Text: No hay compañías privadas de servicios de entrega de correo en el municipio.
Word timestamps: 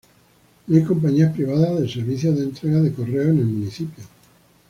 No 0.65 0.77
hay 0.77 0.83
compañías 0.83 1.31
privadas 1.31 1.79
de 1.79 1.87
servicios 1.87 2.35
de 2.35 2.45
entrega 2.45 2.81
de 2.81 2.91
correo 2.91 3.29
en 3.29 3.37
el 3.37 3.45
municipio. 3.45 4.03